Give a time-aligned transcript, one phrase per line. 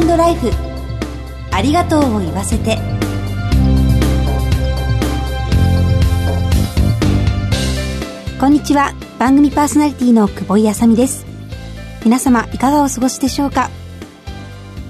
[0.00, 0.50] トライフ。
[1.52, 2.78] ありがとうを言わせて。
[8.38, 8.92] こんにちは。
[9.18, 11.24] 番組パーソナリティの久保井あさみです。
[12.04, 13.70] 皆様いかがお過ごしでしょうか？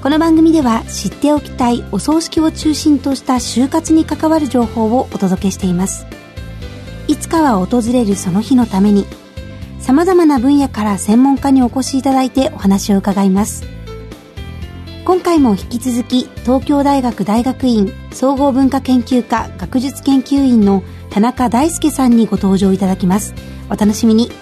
[0.02, 6.06] この番組では知っておきたいお葬式を中心とした就活に関わる情報をお届けしています。
[7.08, 9.06] いつかは訪れるその日のために
[9.78, 13.75] 様々な分野から専門家にお越しいただいてお話を伺います。
[15.06, 23.32] 今回も引き続き東京大学大学院総合文化研究科学術研究員の田中大輔さんにご登場いただきます。
[23.70, 24.32] お楽しみに。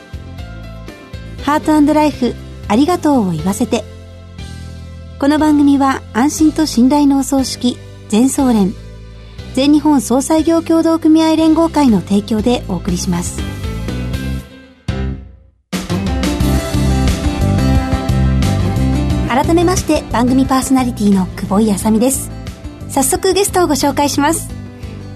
[1.42, 2.34] ハートライフ
[2.66, 3.84] ありがとうを言わせて。
[5.18, 7.76] この番組は安心と信頼のお葬式
[8.08, 8.72] 全総連
[9.52, 13.63] 全日本総裁業協同組合連合会の提供でお送りします。
[19.34, 22.30] 改めまして番組パーソナリティの久保井あさみです。
[22.88, 24.48] 早速ゲストをご紹介します。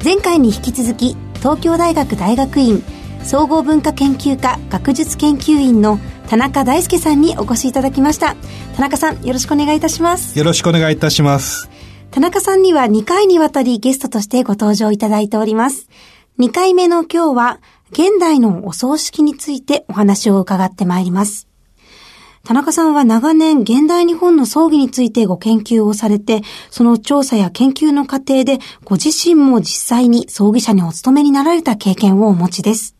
[0.04, 2.82] 前回に引き続き東京大学大学院
[3.22, 8.34] 総合文化研究科学術研究員の田中大輔さんにお越しいただきました。
[8.74, 10.36] 田中さんよろしくお願いいたします。
[10.36, 11.70] よろしくお願いいたします。
[12.10, 15.88] 田中さんには2回にわたりゲストとしてご登場いただいております。
[16.40, 21.47] 2回目の今日は現代のお葬式についてお話を伺ってまいります
[22.44, 32.94] 田中さんは長年現代日本の葬儀についてご研究をされて、その調査や研究の過程でご自身も実際に葬儀者にお勤めになられた経験をお持ちです。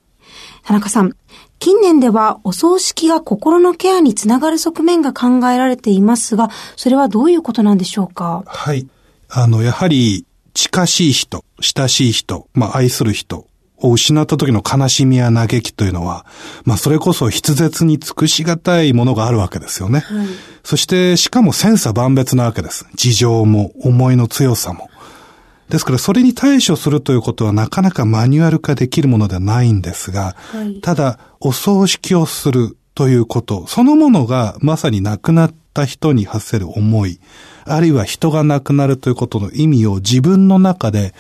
[0.65, 1.17] 田中さん、
[1.59, 8.45] 近年ではお葬式が心のケアにつながる側面が考えられていますが、それはどういうことなんでしょうか？
[8.47, 8.87] はい。
[9.31, 13.48] あの、やはり近しい人、親しい人、まあ愛する人、
[13.81, 16.27] を失った時の悲しみや嘆きというのは、
[16.65, 20.01] まあそれこそ筆舌に尽くしがたいものがあるわけですよね。
[20.01, 20.27] はい、
[20.65, 22.87] そしてしかも千差万別なわけです。
[22.95, 24.91] 事情も思いの強さも。
[25.69, 37.21] ですからそれに対処するということはなかなかマニュアル化できるものではないんですが、はい、ただお葬式をするということ、そのものがまさに亡くなった人に発せる思い、
[37.65, 41.15] あるいは人が亡くなるということの意味を自分の中で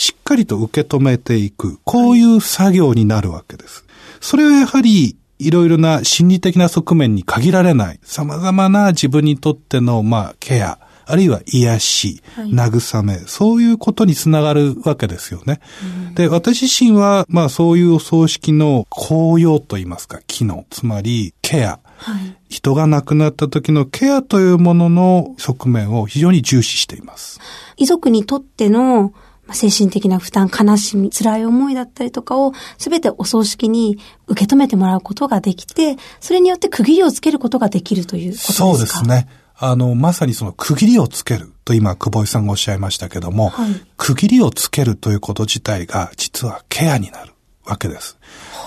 [0.00, 3.84] しっかりと受け止めていく、こういう作業になるわけです。
[4.22, 15.60] それはやはり、いろいろな心理的な側面に限られない、様々な自分にとっての、まあ、ケア、あるいは癒し、慰め、そういうことにつながるわけですよね。
[16.08, 27.38] うん、で、私自身は、まあそういうお葬式の効用といいますか、機能、つまりケア、はい、人が亡くなった時のケアというものの側面を非常に重視しています。
[27.76, 29.12] 遺族にとっての
[29.52, 38.52] 精神的な負担、悲しみ、辛い思いだったりとかを、すべてお葬式に受け止めてもらうことができて、それによって区切りをつけることができるということですか？
[38.52, 39.28] そうですね。
[39.62, 47.32] あの、まさにその区切りをつけると今、久保井さんがおっしゃいましたけども、はい、区切りをつけるということ自体が実はケアになる
[47.66, 48.16] わけです。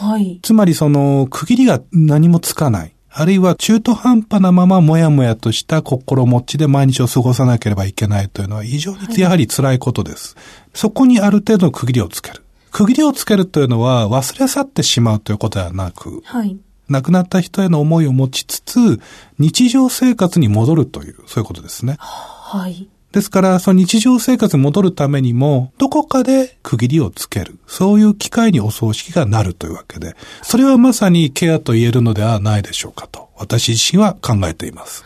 [0.02, 0.40] はい。
[0.44, 2.93] つまりその区切りが何もつかない。
[3.16, 10.36] あるいは中途半端なままもやもやとした心持ちで毎日を過ごさなければいけないというのは非常にやはり辛いことです。
[10.36, 12.42] はい、そこにある程度の区切りをつける。
[12.72, 16.58] 区切りをつけるというのは忘れ去ってしまうということではなく、はい、
[16.90, 19.00] 亡くなった人への思いを持ちつつ、
[19.38, 21.98] 日常生活に戻るという、そういうことですね。
[22.00, 22.88] はい。
[23.14, 27.60] ですから、その日常生活に戻るためにも、どこかで区切りをつける。
[27.68, 35.06] そういう機会にお葬式がなるというわけで、それはまさにケアと言えるのではないでしょうかと、私自身は考えています。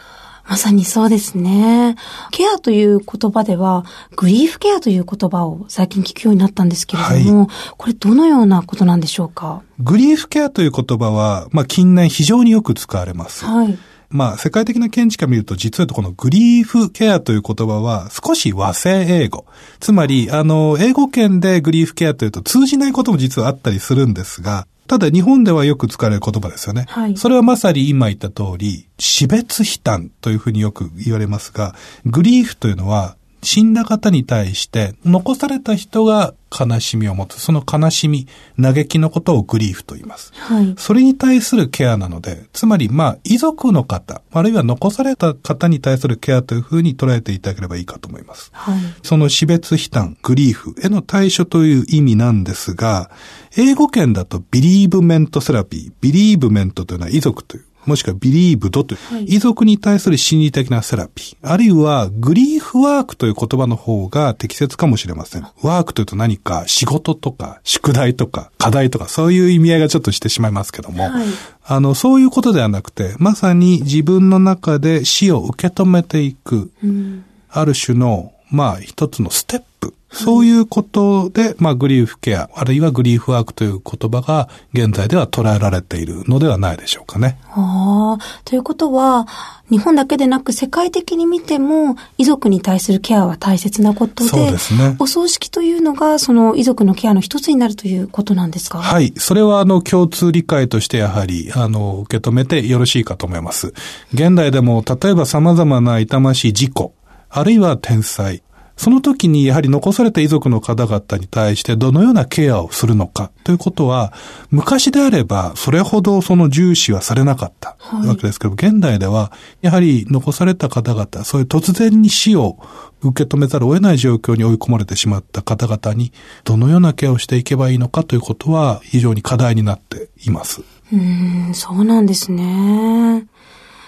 [0.49, 1.97] まさにそうですね。
[2.31, 3.83] ケアという言葉では、
[4.15, 7.47] グリーフケアという言葉を最近聞くようになったんですけれども、はい、
[7.77, 9.61] これどのようなことなんでしょうか？
[9.79, 13.43] グリーフケアという言葉は、まあ近年非常によく使われます。
[13.43, 13.77] はい。
[14.09, 19.45] まあ、世界的な見地から見ると、実はこのグリーフケアという言葉は少し和製英語。
[19.79, 26.85] つまり、あの、英語圏でグリーフケアというと通じないことも実はあったりするんですが、ただ日本ではよく使われる言葉ですよね。
[26.87, 27.17] はい。
[27.17, 31.75] それはまさに今言った通り、死別悲嘆というふうによく言われますが、
[32.05, 37.39] グリーフというのは死んだ方に対して残された人が悲しみを持つ。
[37.39, 38.27] その悲しみ、
[38.61, 40.33] 嘆きのことをグリーフと言います。
[40.35, 40.75] はい。
[40.77, 48.51] それに対するケアなので、つまり、まあ、遺族の方、あるいは残された方に対するケアというふうに捉えていただければいいかと思います。
[48.53, 48.79] はい。
[49.01, 53.09] その死別悲嘆、グリーフへの対処という意味なんですが、
[53.55, 65.43] 英語圏だと bereavement therapy、bereavement というのは遺族というもしくは bereaved という、はい、遺族に対する心理的なセラピー、あるいはグリーフワークという言葉の方が適切かもしれません。
[65.63, 71.27] ワークというと何か仕事とか宿題とか課題とかそういう意味合いがちょっとしてしまいますけども、はい、
[71.65, 79.65] あの、そういうことではなくて、まさに自分の中で死を受け止めていく、うん、ある種の、まあ一つのステップ、
[80.09, 87.37] そういうことで、まあ、グリーフケア、あるいはグリーフワークという言葉が現在では捉えられているのではないでしょうかね。
[87.51, 89.27] ああ、ということは、
[89.69, 94.95] 日本だけでなく世界的に見ても、遺族に対するケアは大切なことで、そうですね。
[94.97, 98.79] お葬式というのが、その遺族のケアの一つになるということなんですか？
[98.79, 99.13] はい。
[99.17, 103.73] それは、あの、共通理解としてやはり、あの、受け止めてよろしいかと思います。
[104.13, 106.93] 現代でも、例えば様々な痛ましい事故、
[107.29, 108.41] あるいは天災、
[108.77, 114.13] その時にやはり残された遺族の方々に対してどのようなケアをするのかということは、
[114.51, 119.31] 昔であればそれほどその重視はされなかったわけですけど、はい、現代では
[119.61, 122.57] やはり残された方々、そういう突然に死を
[123.01, 126.11] 受け止めざるを得ない状況に追い込まれてしまった方々に
[126.43, 130.61] どのようなケアをしていけばいいのかということは非常に課題になっています。
[130.93, 133.27] うん、そうなんですね。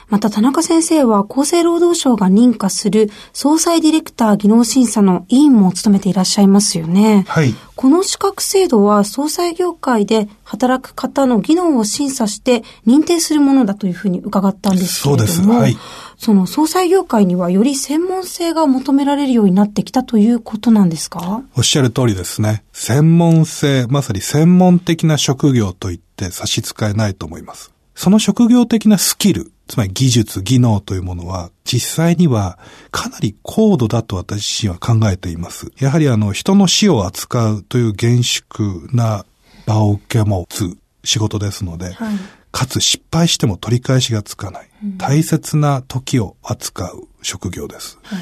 [0.09, 7.25] また田中先生は厚生労働省が認可する総裁ディレクター技能審査の委員も務めていらっしゃいますよね。
[7.27, 7.53] はい。
[7.75, 15.27] この資格制度は総裁業界で働く方の技能を審査して認定するものだというふうに伺ったんですけれども。
[15.27, 15.49] そうです。
[15.49, 15.77] はい。
[16.17, 21.43] その総裁業界にはより専門性が求められるようになってきたということなんですか？
[21.55, 22.65] おっしゃる通りですね。
[22.73, 27.71] 専門性、まさに専門的な職業といって差し支えないと思います。
[27.99, 32.57] その職業的なスキル、つまり技術、技能というものは、実際には
[32.91, 35.69] かなり高度だと私自身は考えています。
[35.79, 39.25] やはりあの、人の死を扱うという厳粛な
[39.65, 42.15] 場を受け持つ仕事ですので、はい、
[42.53, 47.99] かつ失敗しても取り返しがつかない、うん、大切な時を扱う職業です。
[48.03, 48.19] はい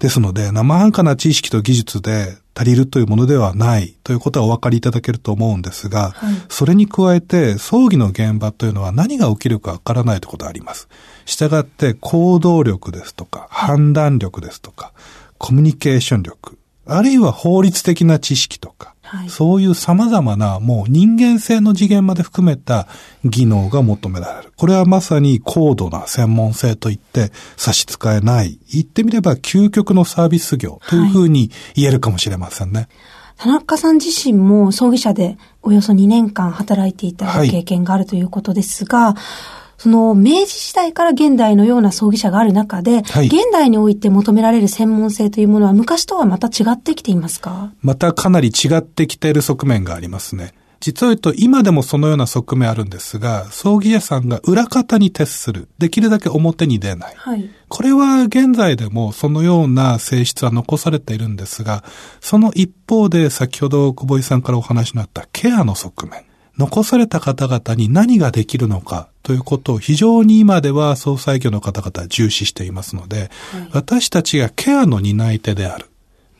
[0.00, 10.88] ですので、生半可な知識と技術で足りるというものではないということはお分かりいただけると思うんですが、はい、それに加えて、葬儀の現場というのは何が起きるかわからないということがあります。
[11.26, 14.92] したがって、行動力ですとか、判断力ですとか、
[15.36, 22.86] コミュニケーション力、あるいは法律的な知識とか、はい、そういう様々なもう人間性の次元まで含めた
[23.24, 24.52] 技能が求められる。
[24.56, 28.60] これはまさに高度な専門性といって差し支えない。
[28.72, 32.78] 言ってみれば究極のサービス業というふうに言えるかもしれませんね。
[32.78, 32.88] はい
[33.40, 47.72] 田中さん自身も葬儀社でおよそ2年間働いていた経験があるということですが、はいその明治時代から現代のような葬儀社がある中で、はい、現代において求められる専門性というものは昔とはまた違ってきていますか？
[47.80, 50.52] またかなり違ってきている側面がありますね。
[50.80, 55.70] 実を言うと今でもそのような側面あるんですが、葬儀屋さんが裏方に徹する。
[55.78, 57.14] できるだけ表に出ない。
[57.16, 61.84] はい、これは現在でもそのような性質は残されているんですが、
[62.20, 66.24] その一方で先ほど久保井さんからお話になったケアの側面。
[66.60, 73.30] 残された方々に何ができるのかということを非常に今では総裁業の方々は重視していますので、はい、
[73.72, 75.86] 私たちがケアの担い手である。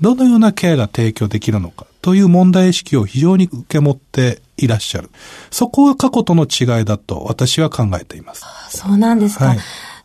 [0.03, 5.11] どのようなケアが提供できるのかという問題意識を非常に受け持っていらっしゃる。
[5.51, 8.45] そこは過去との違いだと私は考えています。
[8.69, 9.47] そうなんですか。
[9.47, 9.59] はい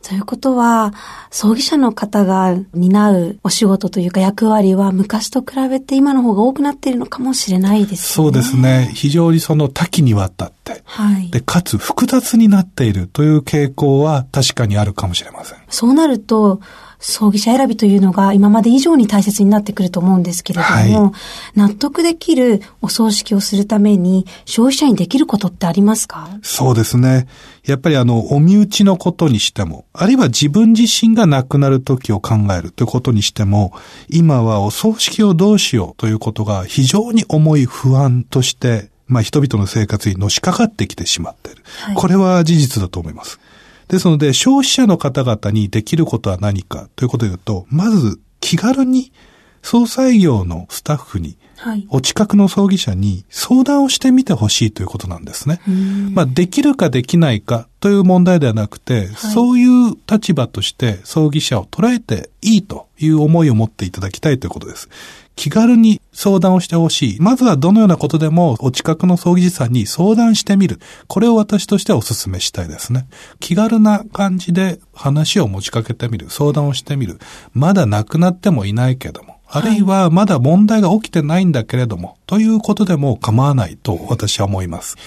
[0.08, 0.94] ということは、
[1.32, 7.98] 葬儀者の方が担うお仕事というか役割は昔と比べて今の方が多くなっているのかもしれないですね。
[7.98, 8.92] そうですね。
[8.94, 15.58] 非常にその多岐にわたって、はい、で、かつ複雑になっているという傾向は確かにあるかもしれません。
[15.70, 16.62] そうなると、
[17.08, 21.12] 葬儀者選びというのが今まで以上に大切になってくると思うんですけれども、は
[21.56, 26.28] い、納得できるお葬式をするために消費者にできることってありますか？
[26.42, 27.28] そうですね。
[27.64, 33.74] やっぱりあの、お身内のことにしても、あるいは自分自身が亡くなる時を考えるということにしても、
[34.10, 41.64] 今はお葬式をどうしようということが非常に重い不安としてまあ人々の生活にのしかかってきてしまっている。
[41.82, 43.40] はい、これは事実だと思います。
[43.88, 49.12] ですので、消費者の方々にできることは何かということで言うと、まず気軽に
[49.62, 55.62] 総裁業のスタッフに、はい、お近くの葬儀社に相談をしてみてほしいということなんですね。
[56.14, 64.90] まあ、できるかできないかという問題ではなくて、はい、そういう立場として葬儀社を捉えていいという思いを持っていただきたいということです。
[65.36, 67.20] 気軽に相談をしてほしい。
[67.20, 70.80] まずはどのようなことでもお近くの葬儀師さんに相談してみる。
[71.08, 73.08] これを私としてはお勧めしたいですね。
[73.40, 76.30] 気軽な感じで話を持ちかけてみる。
[76.30, 77.20] 相談をしてみる。
[77.54, 79.35] まだ亡くなってもいないけども。
[79.56, 84.98] あるいはまだ問題が起きてないんだけれども、ということでも構わないと私は思います。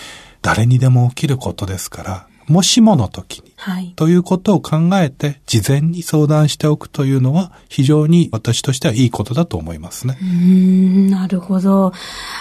[0.40, 3.92] 誰にでも起きることですから、もしもの時にはい。
[3.96, 10.16] ということを考えて、事前に相談しておくというのは、非常に私としてはいいことだと思いますね。
[10.22, 11.92] うん、なるほど。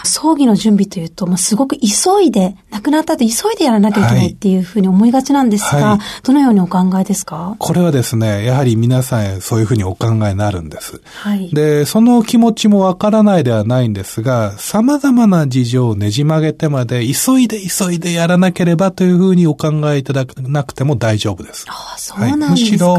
[0.05, 7.55] 葬儀の準備というと、まあ、すごく急いで、亡くなった後急いでやらなきゃいけないっていうふうに思いがちなんですが、はい、どのようにお考えですか？
[7.57, 11.01] これはですね、やはり皆さんそういうふうにお考えになるんです。
[11.15, 11.50] はい。
[11.51, 21.65] で、その気持ちもわからないではないんですが、様々な事情をねじ曲げてまで、急いで急いでやらなければというふうにお考えいただかなくても大丈夫です。
[21.69, 22.97] ああ、そうなんですか、はい、むしろ、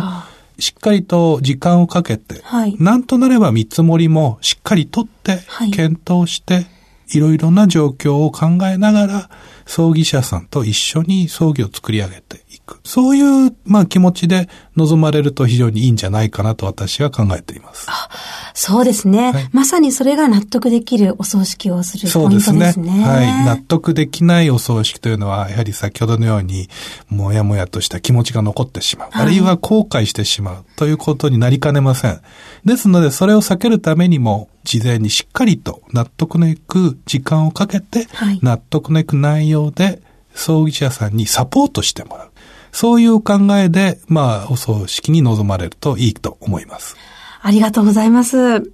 [0.58, 5.40] しっかりと時間をかけて、はい、なんとなれば見積もりもしっかりとって、
[5.72, 6.66] 検討して、
[7.10, 9.30] いろいろな状況を考えながら、
[9.66, 12.47] 葬儀社さんと一緒に葬儀を作り上げて。
[12.84, 17.86] そういう、まあ気持ちで臨まれると非常にいいんじゃないかなと私は考えています。
[17.88, 18.08] あ
[18.54, 22.52] そうですね、はい、まさにそれが納得できるお葬式をするポイントですね。
[22.52, 23.04] そうですね。
[23.04, 23.44] はい。
[23.44, 26.68] 納得できないお葬式というのは、やはり先ほどのように、
[27.08, 29.08] もやもやとした気持ちが残ってしまう。
[29.12, 32.20] はい、あるいは後悔してしまうということになりかねません。
[32.64, 40.02] ですので、それを避けるためにも、事前にしっかりと納得のいく時間をかけて、はい、納得のいく内容で
[40.34, 42.27] 葬儀社さんにサポートしてもらう。
[42.72, 46.96] そういう考えで、まあ、お葬式に臨まれるといいと思います。
[47.40, 48.72] ありがとうございます。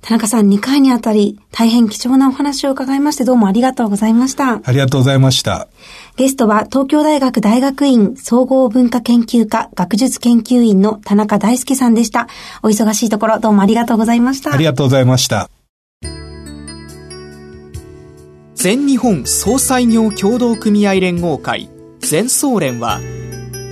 [0.00, 4.60] 田中さん2回にあたり大変貴重なお話を伺いましてどうもありがとうございました。
[4.62, 5.66] ありがとうございました。
[6.16, 12.28] ゲストは東京大学大学院総合文化研究科学術研究員の田中大輔さんでした。
[12.62, 14.52] お忙しいところどうもありがとうございました。
[14.52, 15.50] ありがとうございました。
[18.54, 21.68] 全日本総裁業協同組合連合会
[22.00, 23.00] 全総連は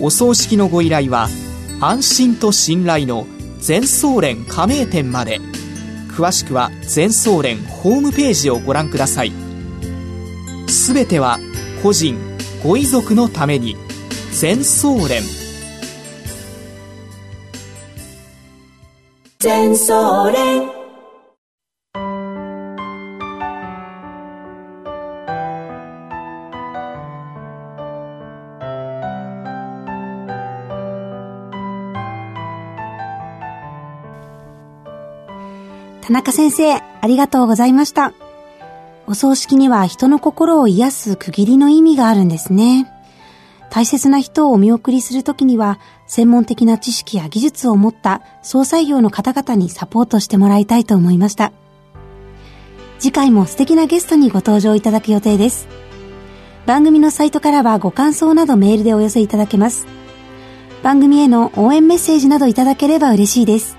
[0.00, 1.28] お葬式のご依頼は
[1.80, 3.26] 安心と信頼の
[3.58, 5.40] 全総連加盟店まで。
[6.08, 9.32] 詳しくは全総連ホームページをご覧ください。
[10.68, 11.38] すべては
[11.82, 12.16] 個人
[12.62, 13.76] ご遺族のために。
[14.32, 15.22] 全総連。
[19.38, 20.73] 全総連。
[36.04, 38.12] 田中先生、ありがとうございました。
[39.06, 42.92] お葬式には人の心を癒す区切りの意味があるんですね。
[43.70, 51.52] 大切な人をお見送りするときには、専門的な知識や技術を持った総裁業の方々にサポートしてもらいたいと思いました。
[52.98, 55.68] 次回も素敵なゲストにご登場いただく予定です。
[56.66, 59.86] 番組のサイトからはご感想などメールでお寄せいただけます。
[60.82, 63.78] 番組への応援メッセージなどいただければ嬉しいです。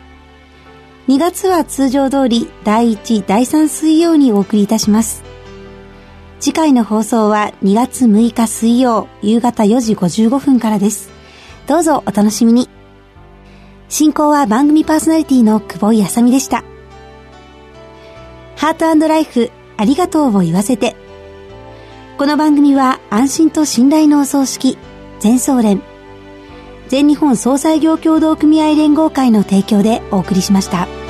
[1.08, 5.24] 2月は通常通り第1、第3水曜にお送りいたします。
[6.40, 11.12] 次回の放送は2月6日水曜夕方4時55分からです。
[11.68, 12.70] どうぞお楽しみに。
[13.88, 16.64] 進行は番組パーソナリティの久保井あさみでした。
[18.56, 20.96] ハートライフありがとうを言わせて。
[22.18, 24.80] この番組は安心と信頼のお葬式、
[25.20, 25.84] 全総連、
[26.88, 31.05] 全日本総裁業協同組合連合会の提供でお送りしました。